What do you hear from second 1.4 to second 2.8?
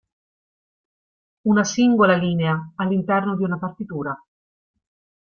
Una singola linea